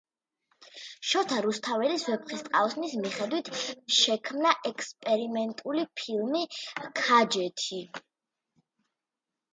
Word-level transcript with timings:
შოთა 1.09 1.35
რუსთაველის 1.45 2.05
„ვეფხისტყაოსანის“ 2.11 2.95
მიხედვით 3.03 3.51
შექმნა 3.99 4.55
ექსპერიმენტული 4.73 5.87
ფილმი— 6.03 6.45
„ქაჯეთი“. 7.03 7.83